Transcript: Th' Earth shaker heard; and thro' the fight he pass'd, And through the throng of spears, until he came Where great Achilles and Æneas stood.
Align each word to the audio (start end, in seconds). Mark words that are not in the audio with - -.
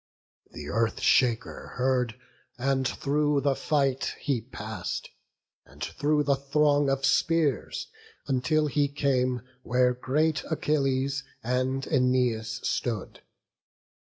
Th' 0.51 0.65
Earth 0.67 0.99
shaker 0.99 1.73
heard; 1.77 2.15
and 2.57 2.87
thro' 2.87 3.39
the 3.39 3.53
fight 3.55 4.15
he 4.19 4.41
pass'd, 4.41 5.09
And 5.63 5.83
through 5.83 6.23
the 6.23 6.35
throng 6.37 6.89
of 6.89 7.05
spears, 7.05 7.85
until 8.27 8.65
he 8.65 8.87
came 8.87 9.43
Where 9.61 9.93
great 9.93 10.43
Achilles 10.49 11.23
and 11.43 11.83
Æneas 11.83 12.65
stood. 12.65 13.21